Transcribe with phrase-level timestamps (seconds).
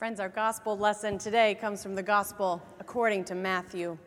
[0.00, 3.98] Friends, our gospel lesson today comes from the gospel according to Matthew,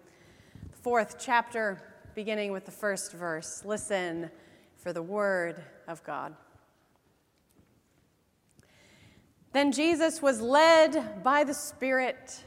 [0.71, 1.83] the fourth chapter,
[2.15, 3.63] beginning with the first verse.
[3.63, 4.31] Listen
[4.75, 6.35] for the word of God.
[9.51, 12.43] Then Jesus was led by the Spirit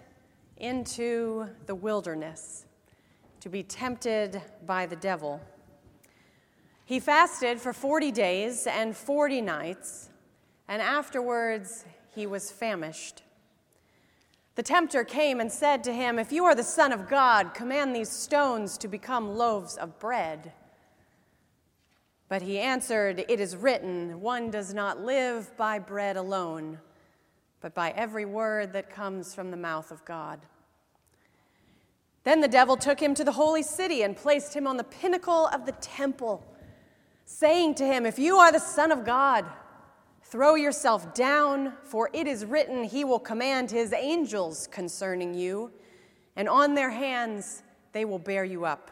[0.56, 2.66] into the wilderness
[3.38, 5.40] to be tempted by the devil.
[6.84, 10.10] He fasted for 40 days and 40 nights,
[10.66, 13.22] and afterwards he was famished.
[14.56, 17.94] The tempter came and said to him, If you are the Son of God, command
[17.94, 20.52] these stones to become loaves of bread.
[22.30, 26.78] But he answered, It is written, One does not live by bread alone,
[27.60, 30.40] but by every word that comes from the mouth of God.
[32.24, 35.48] Then the devil took him to the holy city and placed him on the pinnacle
[35.48, 36.42] of the temple,
[37.26, 39.44] saying to him, If you are the Son of God,
[40.28, 45.70] Throw yourself down, for it is written, He will command His angels concerning you,
[46.34, 48.90] and on their hands they will bear you up,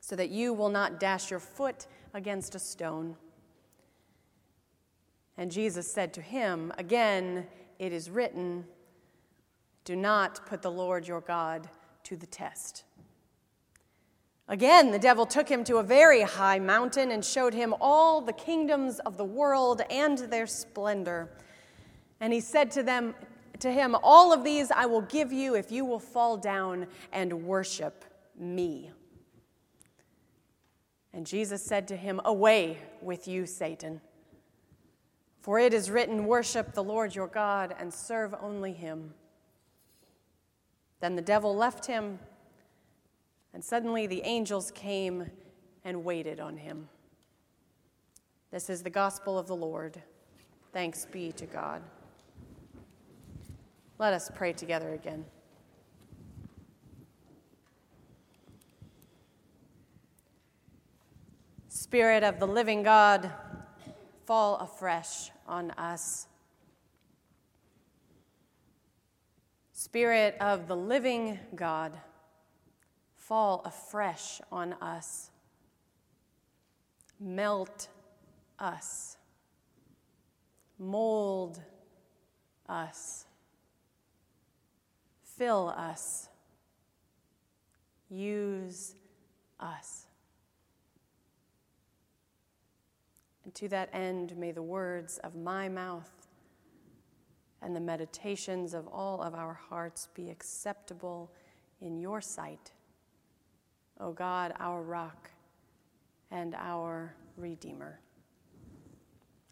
[0.00, 3.16] so that you will not dash your foot against a stone.
[5.36, 7.46] And Jesus said to him, Again,
[7.78, 8.64] it is written,
[9.84, 11.68] Do not put the Lord your God
[12.04, 12.84] to the test.
[14.46, 18.32] Again, the devil took him to a very high mountain and showed him all the
[18.32, 21.30] kingdoms of the world and their splendor.
[22.20, 23.14] And he said to them
[23.60, 27.46] to him, "All of these I will give you if you will fall down and
[27.46, 28.04] worship
[28.36, 28.92] me."
[31.14, 34.02] And Jesus said to him, "Away with you, Satan.
[35.40, 39.14] For it is written, Worship the Lord your God and serve only him."
[41.00, 42.18] Then the devil left him
[43.54, 45.30] and suddenly the angels came
[45.84, 46.88] and waited on him.
[48.50, 50.02] This is the gospel of the Lord.
[50.72, 51.82] Thanks be to God.
[53.98, 55.24] Let us pray together again.
[61.68, 63.30] Spirit of the living God,
[64.26, 66.26] fall afresh on us.
[69.72, 71.96] Spirit of the living God,
[73.26, 75.30] fall afresh on us.
[77.18, 77.88] Melt
[78.58, 79.16] us.
[80.78, 81.60] Mold
[82.68, 83.24] us.
[85.22, 86.28] Fill us.
[88.10, 88.94] Use
[89.58, 90.06] us.
[93.44, 96.10] And to that end, may the words of my mouth
[97.62, 101.30] and the meditations of all of our hearts be acceptable
[101.80, 102.73] in your sight
[104.00, 105.30] O God, our rock
[106.30, 108.00] and our Redeemer.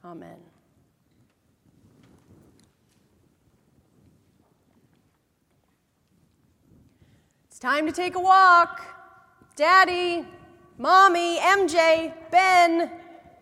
[0.05, 0.39] Amen.
[7.49, 8.83] It's time to take a walk.
[9.55, 10.27] Daddy,
[10.79, 12.91] Mommy, MJ, Ben,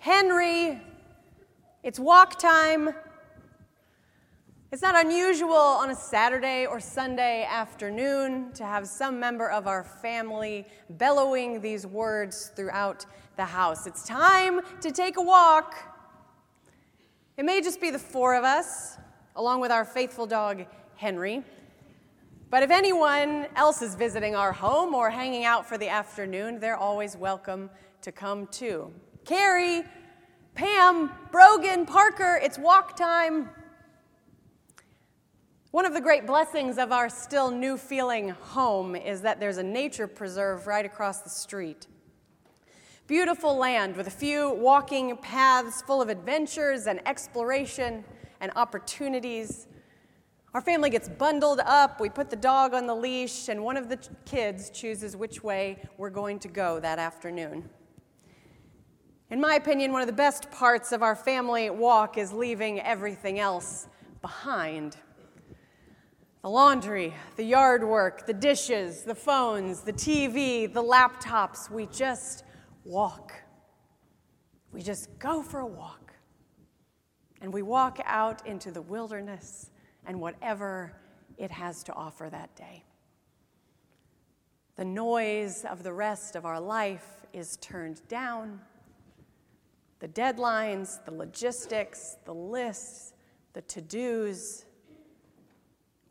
[0.00, 0.80] Henry,
[1.82, 2.90] it's walk time.
[4.72, 9.82] It's not unusual on a Saturday or Sunday afternoon to have some member of our
[9.82, 13.04] family bellowing these words throughout
[13.34, 13.88] the house.
[13.88, 15.74] It's time to take a walk.
[17.36, 18.96] It may just be the four of us,
[19.34, 20.64] along with our faithful dog,
[20.94, 21.42] Henry.
[22.48, 26.76] But if anyone else is visiting our home or hanging out for the afternoon, they're
[26.76, 27.70] always welcome
[28.02, 28.92] to come too.
[29.24, 29.82] Carrie,
[30.54, 33.50] Pam, Brogan, Parker, it's walk time.
[35.72, 39.62] One of the great blessings of our still new feeling home is that there's a
[39.62, 41.86] nature preserve right across the street.
[43.06, 48.02] Beautiful land with a few walking paths full of adventures and exploration
[48.40, 49.68] and opportunities.
[50.54, 53.88] Our family gets bundled up, we put the dog on the leash, and one of
[53.88, 57.70] the kids chooses which way we're going to go that afternoon.
[59.30, 63.38] In my opinion, one of the best parts of our family walk is leaving everything
[63.38, 63.86] else
[64.20, 64.96] behind.
[66.42, 72.44] The laundry, the yard work, the dishes, the phones, the TV, the laptops, we just
[72.84, 73.32] walk.
[74.72, 76.14] We just go for a walk.
[77.42, 79.70] And we walk out into the wilderness
[80.06, 80.96] and whatever
[81.36, 82.84] it has to offer that day.
[84.76, 88.60] The noise of the rest of our life is turned down.
[89.98, 93.12] The deadlines, the logistics, the lists,
[93.52, 94.64] the to dos,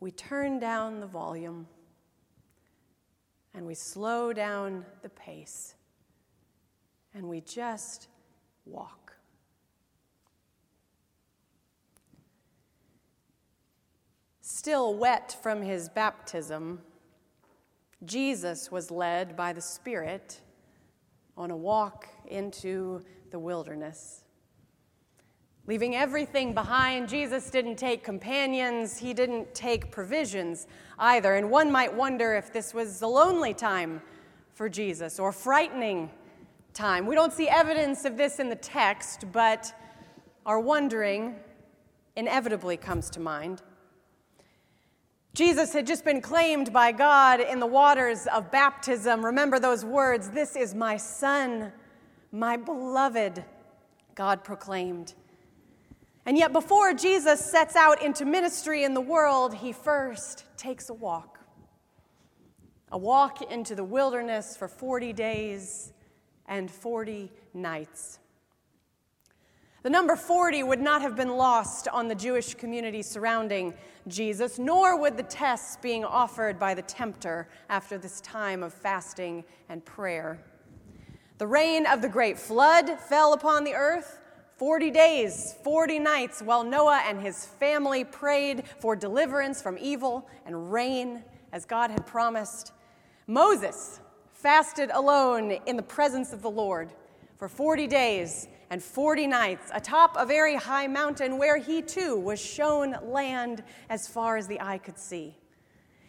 [0.00, 1.66] we turn down the volume
[3.54, 5.74] and we slow down the pace
[7.14, 8.08] and we just
[8.64, 9.12] walk.
[14.40, 16.80] Still wet from his baptism,
[18.04, 20.40] Jesus was led by the Spirit
[21.36, 24.24] on a walk into the wilderness.
[25.70, 30.66] Leaving everything behind, Jesus didn't take companions, he didn't take provisions
[30.98, 31.36] either.
[31.36, 34.02] And one might wonder if this was a lonely time
[34.52, 36.10] for Jesus or frightening
[36.74, 37.06] time.
[37.06, 39.72] We don't see evidence of this in the text, but
[40.44, 41.36] our wondering
[42.16, 43.62] inevitably comes to mind.
[45.34, 49.24] Jesus had just been claimed by God in the waters of baptism.
[49.24, 51.70] Remember those words This is my Son,
[52.32, 53.44] my beloved,
[54.16, 55.14] God proclaimed.
[56.30, 60.94] And yet, before Jesus sets out into ministry in the world, he first takes a
[60.94, 61.40] walk.
[62.92, 65.92] A walk into the wilderness for 40 days
[66.46, 68.20] and 40 nights.
[69.82, 73.74] The number 40 would not have been lost on the Jewish community surrounding
[74.06, 79.42] Jesus, nor would the tests being offered by the tempter after this time of fasting
[79.68, 80.38] and prayer.
[81.38, 84.20] The rain of the great flood fell upon the earth,
[84.60, 90.70] 40 days, 40 nights, while Noah and his family prayed for deliverance from evil and
[90.70, 92.72] rain, as God had promised.
[93.26, 94.00] Moses
[94.34, 96.92] fasted alone in the presence of the Lord
[97.38, 102.38] for 40 days and 40 nights atop a very high mountain where he too was
[102.38, 105.38] shown land as far as the eye could see.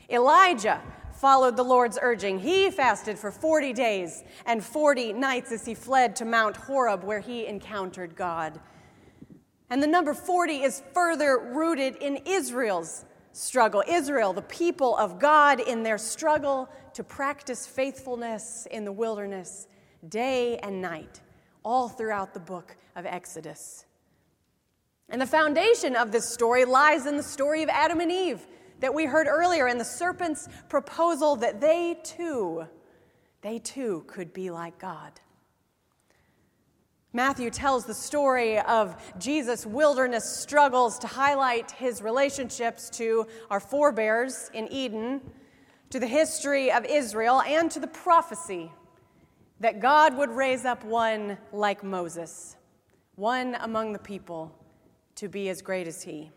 [0.09, 0.81] Elijah
[1.21, 2.39] followed the Lord's urging.
[2.39, 7.19] He fasted for 40 days and 40 nights as he fled to Mount Horeb, where
[7.19, 8.59] he encountered God.
[9.69, 13.83] And the number 40 is further rooted in Israel's struggle.
[13.87, 19.67] Israel, the people of God, in their struggle to practice faithfulness in the wilderness
[20.09, 21.21] day and night,
[21.63, 23.85] all throughout the book of Exodus.
[25.07, 28.47] And the foundation of this story lies in the story of Adam and Eve
[28.81, 32.65] that we heard earlier in the serpent's proposal that they too,
[33.41, 35.13] they too could be like God.
[37.13, 44.49] Matthew tells the story of Jesus' wilderness struggles to highlight his relationships to our forebears
[44.53, 45.21] in Eden,
[45.89, 48.71] to the history of Israel, and to the prophecy
[49.59, 52.55] that God would raise up one like Moses,
[53.15, 54.57] one among the people,
[55.15, 56.31] to be as great as he.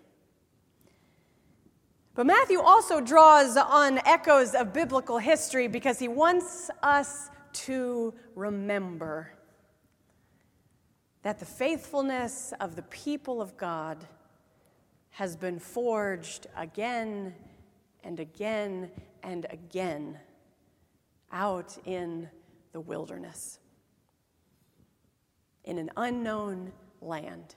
[2.14, 9.32] But Matthew also draws on echoes of biblical history because he wants us to remember
[11.22, 14.06] that the faithfulness of the people of God
[15.10, 17.34] has been forged again
[18.04, 18.90] and again
[19.22, 20.18] and again
[21.32, 22.28] out in
[22.72, 23.58] the wilderness,
[25.64, 27.56] in an unknown land,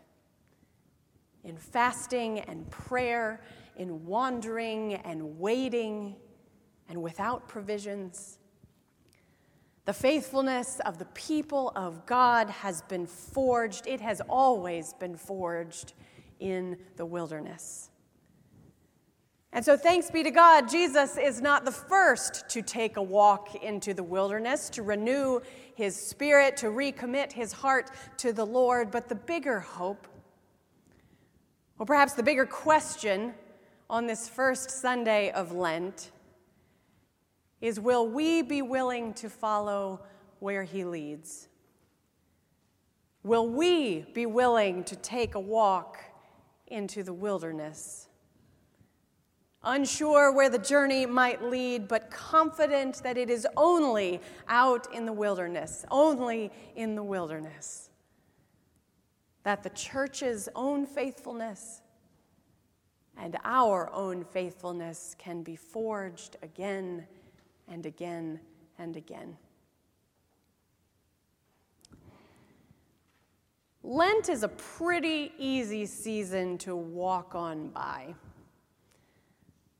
[1.43, 3.41] in fasting and prayer
[3.77, 6.15] in wandering and waiting
[6.89, 8.39] and without provisions.
[9.85, 15.93] The faithfulness of the people of God has been forged, it has always been forged
[16.39, 17.89] in the wilderness.
[19.53, 23.55] And so, thanks be to God, Jesus is not the first to take a walk
[23.63, 25.39] into the wilderness, to renew
[25.73, 30.05] his spirit, to recommit his heart to the Lord, but the bigger hope,
[31.79, 33.33] or perhaps the bigger question
[33.89, 36.11] on this first Sunday of Lent
[37.61, 40.01] is will we be willing to follow
[40.39, 41.47] where he leads?
[43.23, 45.97] Will we be willing to take a walk
[46.67, 48.07] into the wilderness?
[49.63, 55.11] Unsure where the journey might lead, but confident that it is only out in the
[55.11, 57.89] wilderness, only in the wilderness,
[59.43, 61.81] that the church's own faithfulness
[63.19, 67.05] and our own faithfulness can be forged again
[67.67, 68.39] and again
[68.77, 69.37] and again.
[73.83, 78.13] Lent is a pretty easy season to walk on by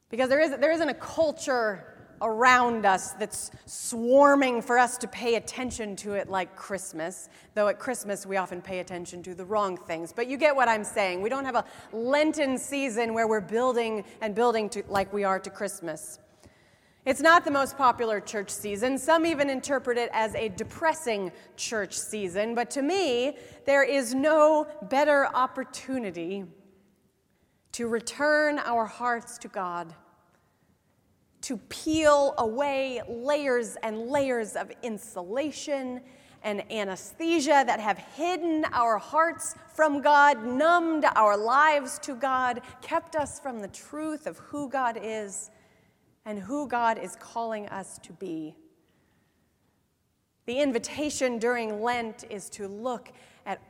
[0.10, 5.36] because there, is, there isn't a culture around us that's swarming for us to pay
[5.36, 9.78] attention to it like Christmas, though at Christmas we often pay attention to the wrong
[9.78, 10.12] things.
[10.14, 11.22] But you get what I'm saying.
[11.22, 15.40] We don't have a Lenten season where we're building and building to, like we are
[15.40, 16.20] to Christmas.
[17.06, 18.98] It's not the most popular church season.
[18.98, 22.54] Some even interpret it as a depressing church season.
[22.54, 26.44] But to me, there is no better opportunity
[27.72, 29.94] to return our hearts to God
[31.42, 36.02] to peel away layers and layers of insulation
[36.44, 43.16] and anesthesia that have hidden our hearts from God, numbed our lives to God, kept
[43.16, 45.50] us from the truth of who God is
[46.26, 48.56] and who God is calling us to be.
[50.46, 53.12] The invitation during Lent is to look
[53.46, 53.62] at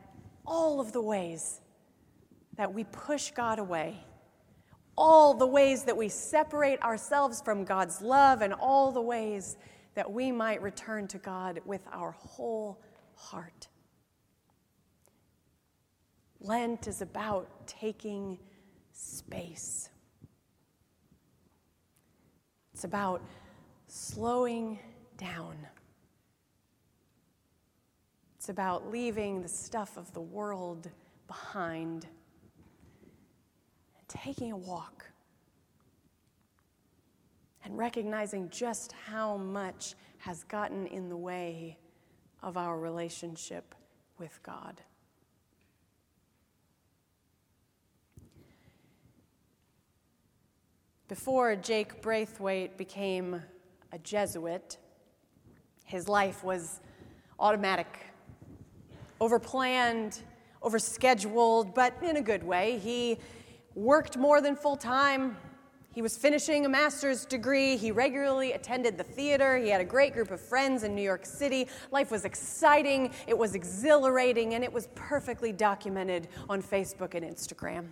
[0.46, 1.62] all of the ways
[2.56, 3.98] that we push God away,
[4.98, 9.58] all the ways that we separate ourselves from God's love, and all the ways
[9.94, 12.82] that we might return to God with our whole
[13.16, 13.68] heart.
[16.40, 18.38] Lent is about taking
[18.92, 19.90] space.
[22.74, 23.22] It's about
[23.88, 24.80] slowing
[25.18, 25.56] down.
[28.38, 30.90] It's about leaving the stuff of the world
[31.28, 32.08] behind
[34.08, 35.06] taking a walk
[37.64, 41.78] and recognizing just how much has gotten in the way
[42.42, 43.76] of our relationship
[44.18, 44.82] with God.
[51.08, 53.42] Before Jake Braithwaite became
[53.94, 54.78] a Jesuit,
[55.86, 56.82] his life was
[57.40, 57.88] automatic
[59.22, 60.22] overplanned,
[60.62, 62.78] overscheduled, but in a good way.
[62.78, 63.18] He
[63.78, 65.38] worked more than full time.
[65.94, 67.78] He was finishing a master's degree.
[67.78, 69.58] He regularly attended the theater.
[69.58, 71.68] He had a great group of friends in New York City.
[71.92, 77.88] Life was exciting, it was exhilarating, and it was perfectly documented on Facebook and Instagram.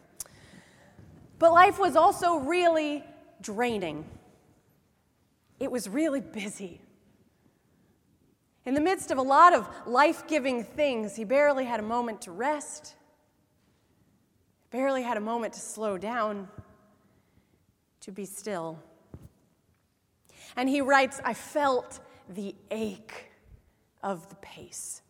[1.37, 3.03] But life was also really
[3.41, 4.05] draining.
[5.59, 6.81] It was really busy.
[8.65, 12.21] In the midst of a lot of life giving things, he barely had a moment
[12.23, 12.95] to rest,
[14.75, 16.49] barely had a moment to slow down,
[18.01, 18.77] to be still.
[20.57, 23.31] And he writes, I felt the ache
[24.03, 25.01] of the pace.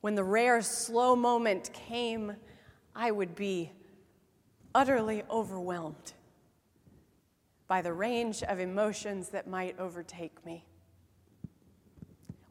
[0.00, 2.34] When the rare slow moment came,
[2.96, 3.70] I would be
[4.74, 6.14] utterly overwhelmed
[7.68, 10.64] by the range of emotions that might overtake me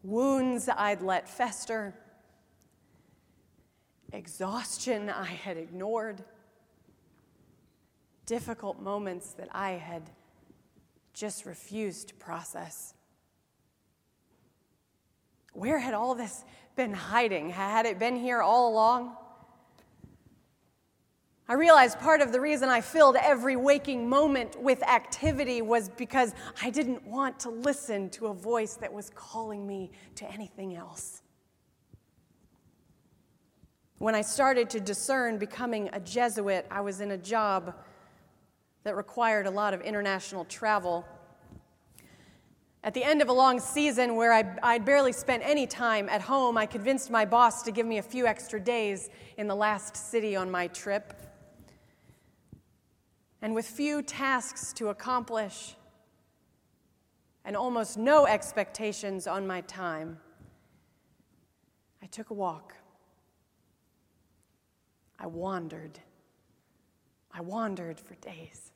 [0.01, 1.93] wounds I'd let fester,
[4.11, 6.23] exhaustion I had ignored,
[8.25, 10.09] difficult moments that I had
[11.13, 12.93] just refused to process.
[15.53, 16.43] Where had all this
[16.75, 17.49] been hiding?
[17.49, 19.15] Had it been here all along?
[21.49, 26.35] I realized part of the reason I filled every waking moment with activity was because
[26.61, 31.23] I didn't want to listen to a voice that was calling me to anything else.
[33.99, 37.75] When I started to discern becoming a Jesuit, I was in a job
[38.83, 41.05] that required a lot of international travel.
[42.83, 46.21] At the end of a long season where I, would barely spent any time at
[46.21, 49.97] home, I convinced my boss to give me a few extra days in the last
[49.97, 51.13] city on my trip
[53.41, 55.75] and with few tasks to accomplish
[57.45, 60.19] and almost no expectations on my time,
[62.01, 62.78] I took a walk.
[65.19, 65.99] I wandered.
[67.31, 68.71] I wandered for days.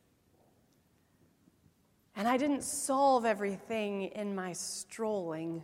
[2.15, 5.63] And I didn't solve everything in my strolling,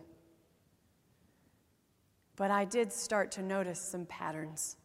[2.34, 4.76] but I did start to notice some patterns.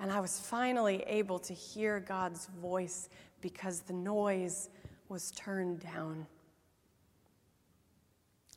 [0.00, 3.08] And I was finally able to hear God's voice
[3.40, 4.68] because the noise
[5.08, 6.26] was turned down.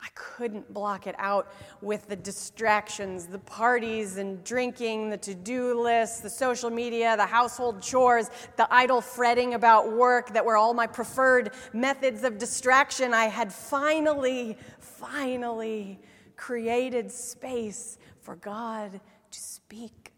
[0.01, 5.79] I couldn't block it out with the distractions, the parties and drinking, the to do
[5.79, 10.73] lists, the social media, the household chores, the idle fretting about work that were all
[10.73, 13.13] my preferred methods of distraction.
[13.13, 15.99] I had finally, finally
[16.35, 20.13] created space for God to speak.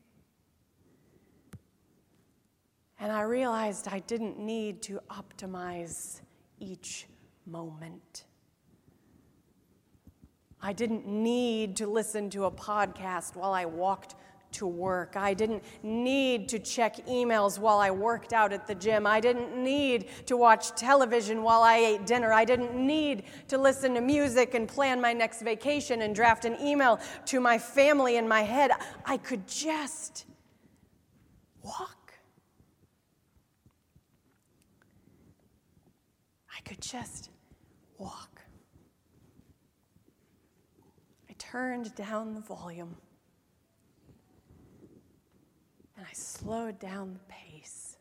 [3.02, 6.22] And I realized I didn't need to optimize
[6.60, 7.08] each
[7.46, 8.24] moment.
[10.66, 14.16] I didn't need to listen to a podcast while I walked
[14.54, 15.18] to work.
[15.18, 19.06] I didn't need to check emails while I worked out at the gym.
[19.06, 22.32] I didn't need to watch television while I ate dinner.
[22.32, 26.56] I didn't need to listen to music and plan my next vacation and draft an
[26.62, 28.72] email to my family in my head.
[29.06, 30.26] I could just
[31.62, 32.14] walk.
[36.56, 37.32] I could just
[37.98, 38.30] walk.
[41.30, 42.96] I turned down the volume
[45.96, 47.98] and I slowed down the pace.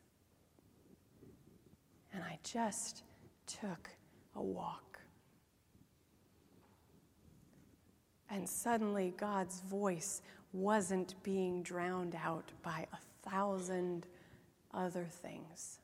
[2.15, 3.03] And I just
[3.47, 3.91] took
[4.37, 4.99] a walk.
[8.31, 10.23] And suddenly, God's voice
[10.55, 14.07] wasn't being drowned out by a thousand
[14.73, 15.79] other things.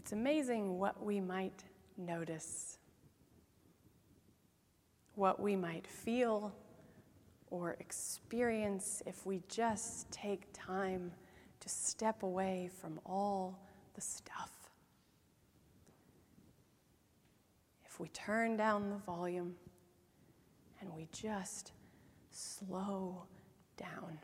[0.00, 1.62] It's amazing what we might
[1.98, 2.78] notice,
[5.14, 6.54] what we might feel
[7.50, 11.12] or experience if we just take time
[11.60, 13.60] to step away from all
[13.92, 14.70] the stuff.
[17.84, 19.54] If we turn down the volume
[20.80, 21.72] and we just
[22.30, 23.24] slow
[23.76, 24.18] down.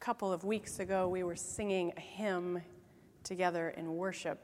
[0.00, 2.62] Couple of weeks ago, we were singing a hymn
[3.22, 4.38] together in worship.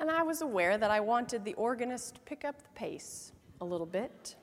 [0.00, 3.30] And I was aware that I wanted the organist to pick up the pace
[3.60, 4.34] a little bit.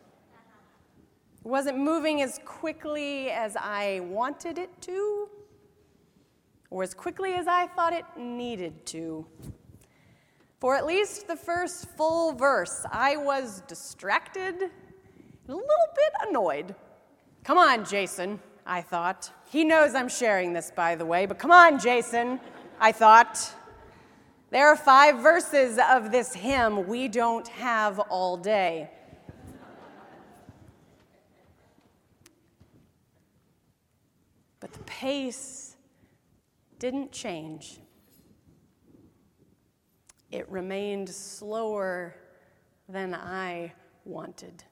[1.43, 5.27] It wasn't moving as quickly as I wanted it to,
[6.69, 9.25] or as quickly as I thought it needed to.
[10.61, 16.73] For at least the first full verse, I was distracted, and a little bit annoyed.
[17.43, 19.31] Come on, Jason, I thought.
[19.49, 22.39] He knows I'm sharing this, by the way, but come on, Jason,
[22.79, 23.53] I thought.
[24.49, 28.89] There are five verses of this hymn we don't have all day.
[34.59, 35.75] But the pace
[36.79, 37.79] didn't change.
[40.31, 42.15] It remained slower
[42.87, 43.73] than I
[44.05, 44.63] wanted.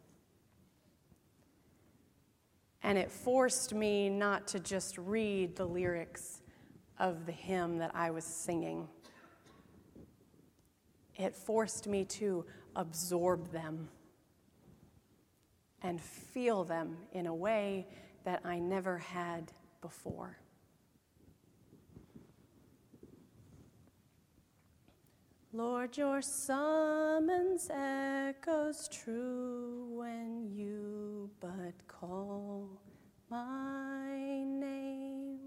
[2.84, 6.42] And it forced me not to just read the lyrics
[6.98, 8.88] of the hymn that I was singing.
[11.16, 12.46] It forced me to
[12.76, 13.90] absorb them
[15.82, 17.88] and feel them in a way
[18.24, 20.38] that I never had before.
[25.52, 32.70] Lord, your summons echoes true when you but call
[33.32, 35.40] my name.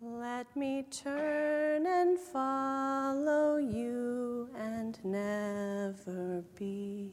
[0.00, 7.10] Let me turn and follow you and never be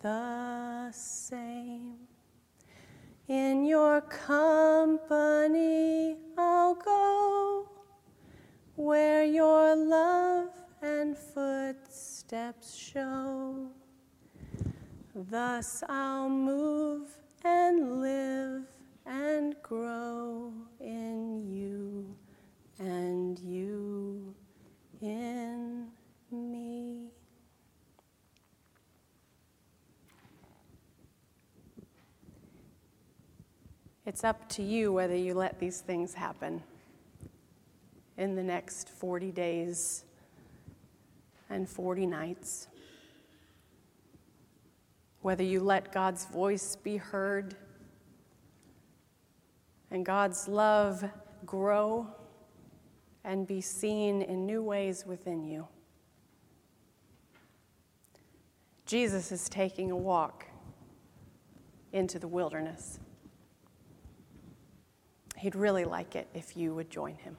[0.00, 1.94] the same.
[3.28, 5.08] In your company
[6.36, 7.69] I'll go
[8.80, 10.48] where your love
[10.80, 13.68] and footsteps show.
[15.14, 17.10] Thus I'll move
[17.44, 18.62] and live
[19.04, 22.16] and grow in you
[22.78, 24.34] and you
[25.02, 25.88] in
[26.30, 27.10] me.
[34.06, 36.62] It's up to you whether you let these things happen
[38.20, 40.04] in the next 40 days
[41.48, 42.68] and 40 nights.
[45.22, 47.56] Whether you let God's voice be heard
[49.90, 51.02] and God's love
[51.46, 52.08] grow
[53.24, 55.66] and be seen in new ways within you.
[58.84, 60.44] Jesus is taking a walk
[61.94, 63.00] into the wilderness.
[65.38, 67.38] He'd really like it if you would join him.